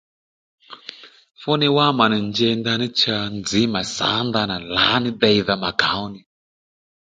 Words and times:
Fúddiy 1.41 1.73
wá 1.77 1.85
mà 1.97 2.05
nì 2.11 2.17
njěy 2.27 2.55
ndaní 2.57 2.87
cha 2.99 3.15
nzǐ 3.39 3.61
mà 3.73 3.81
sǎ 3.95 4.09
ndanà 4.27 4.55
lǎní 4.75 5.09
deydha 5.21 5.55
mà 5.63 5.69
kàó 5.81 6.05
nì 6.13 6.19